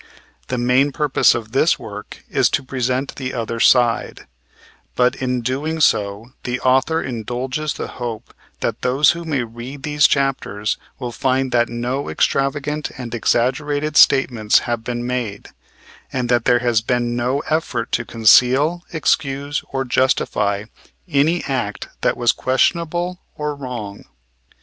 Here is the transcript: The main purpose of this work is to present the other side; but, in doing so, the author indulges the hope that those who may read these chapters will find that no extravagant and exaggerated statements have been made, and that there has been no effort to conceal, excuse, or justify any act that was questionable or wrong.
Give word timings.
The 0.47 0.57
main 0.57 0.91
purpose 0.91 1.35
of 1.35 1.51
this 1.51 1.77
work 1.77 2.23
is 2.27 2.49
to 2.57 2.63
present 2.63 3.17
the 3.17 3.35
other 3.35 3.59
side; 3.59 4.25
but, 4.95 5.15
in 5.17 5.41
doing 5.41 5.79
so, 5.79 6.31
the 6.43 6.59
author 6.61 7.03
indulges 7.03 7.73
the 7.75 7.85
hope 7.87 8.33
that 8.61 8.81
those 8.81 9.11
who 9.11 9.25
may 9.25 9.43
read 9.43 9.83
these 9.83 10.07
chapters 10.07 10.77
will 10.97 11.11
find 11.11 11.51
that 11.51 11.69
no 11.69 12.09
extravagant 12.09 12.89
and 12.97 13.13
exaggerated 13.13 13.95
statements 13.95 14.57
have 14.65 14.83
been 14.83 15.05
made, 15.05 15.49
and 16.11 16.29
that 16.29 16.45
there 16.45 16.57
has 16.65 16.81
been 16.81 17.15
no 17.15 17.41
effort 17.51 17.91
to 17.91 18.03
conceal, 18.03 18.81
excuse, 18.91 19.63
or 19.69 19.85
justify 19.85 20.63
any 21.07 21.43
act 21.43 21.89
that 22.01 22.17
was 22.17 22.31
questionable 22.31 23.21
or 23.35 23.53
wrong. 23.55 24.05